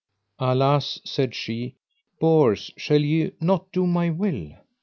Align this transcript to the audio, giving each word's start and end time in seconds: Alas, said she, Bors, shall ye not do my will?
Alas, 0.39 0.99
said 1.05 1.35
she, 1.35 1.75
Bors, 2.19 2.71
shall 2.75 3.01
ye 3.03 3.33
not 3.39 3.71
do 3.71 3.85
my 3.85 4.09
will? 4.09 4.51